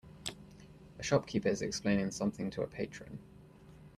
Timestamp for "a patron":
2.63-3.19